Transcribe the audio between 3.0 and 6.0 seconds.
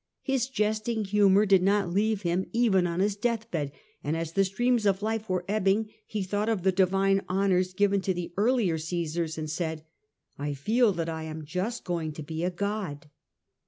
his deathbed, and as the streams of life were ebbing